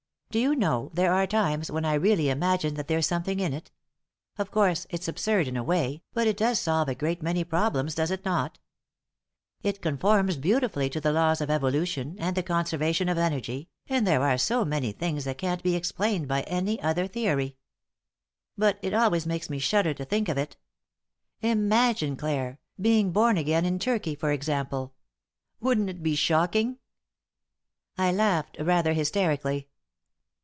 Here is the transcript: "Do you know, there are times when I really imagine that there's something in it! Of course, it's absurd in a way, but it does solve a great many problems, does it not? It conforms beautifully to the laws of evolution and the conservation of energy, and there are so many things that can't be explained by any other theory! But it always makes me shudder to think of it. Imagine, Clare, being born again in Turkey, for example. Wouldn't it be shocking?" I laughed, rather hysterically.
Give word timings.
"Do 0.31 0.39
you 0.39 0.55
know, 0.55 0.91
there 0.93 1.11
are 1.11 1.27
times 1.27 1.69
when 1.69 1.83
I 1.83 1.93
really 1.95 2.29
imagine 2.29 2.75
that 2.75 2.87
there's 2.87 3.05
something 3.05 3.41
in 3.41 3.51
it! 3.51 3.69
Of 4.37 4.49
course, 4.49 4.87
it's 4.89 5.09
absurd 5.09 5.45
in 5.49 5.57
a 5.57 5.63
way, 5.63 6.03
but 6.13 6.25
it 6.25 6.37
does 6.37 6.57
solve 6.57 6.87
a 6.87 6.95
great 6.95 7.21
many 7.21 7.43
problems, 7.43 7.95
does 7.95 8.11
it 8.11 8.23
not? 8.23 8.57
It 9.61 9.81
conforms 9.81 10.37
beautifully 10.37 10.89
to 10.91 11.01
the 11.01 11.11
laws 11.11 11.41
of 11.41 11.49
evolution 11.49 12.15
and 12.17 12.33
the 12.33 12.43
conservation 12.43 13.09
of 13.09 13.17
energy, 13.17 13.67
and 13.89 14.07
there 14.07 14.21
are 14.21 14.37
so 14.37 14.63
many 14.63 14.93
things 14.93 15.25
that 15.25 15.37
can't 15.37 15.61
be 15.61 15.75
explained 15.75 16.29
by 16.29 16.43
any 16.43 16.81
other 16.81 17.07
theory! 17.07 17.57
But 18.57 18.79
it 18.81 18.93
always 18.93 19.25
makes 19.25 19.49
me 19.49 19.59
shudder 19.59 19.93
to 19.95 20.05
think 20.05 20.29
of 20.29 20.37
it. 20.37 20.55
Imagine, 21.41 22.15
Clare, 22.15 22.57
being 22.79 23.11
born 23.11 23.35
again 23.35 23.65
in 23.65 23.79
Turkey, 23.79 24.15
for 24.15 24.31
example. 24.31 24.93
Wouldn't 25.59 25.89
it 25.89 26.01
be 26.01 26.15
shocking?" 26.15 26.77
I 27.97 28.13
laughed, 28.13 28.55
rather 28.61 28.93
hysterically. 28.93 29.67